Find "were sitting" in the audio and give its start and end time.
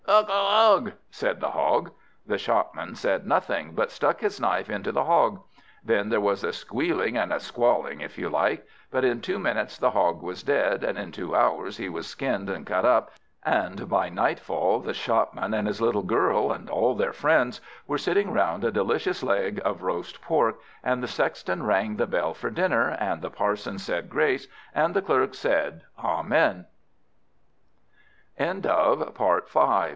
17.87-18.31